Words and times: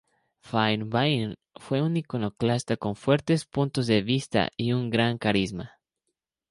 Fairbairn 0.39 1.35
fue 1.59 1.79
un 1.83 1.95
iconoclasta 1.95 2.75
con 2.75 2.95
fuertes 2.95 3.45
puntos 3.45 3.85
de 3.85 4.01
vista 4.01 4.49
y 4.57 4.71
un 4.73 4.89
gran 4.89 5.19
carisma. 5.19 5.73